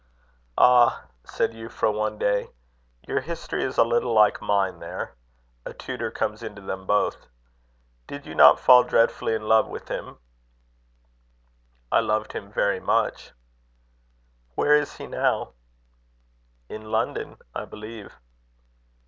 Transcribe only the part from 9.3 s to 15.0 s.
in love with him?" "I loved him very much." "Where is